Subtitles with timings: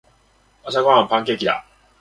[0.63, 1.63] 朝ごはんはパンケーキだ。